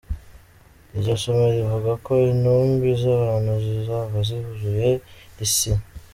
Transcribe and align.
Iryo 0.95 1.15
somo 1.21 1.45
rivuga 1.55 1.91
ko 2.05 2.13
intumbi 2.31 2.87
z’abantu 3.01 3.51
zizaba 3.65 4.15
zuzuye 4.27 4.89
isi. 5.45 5.71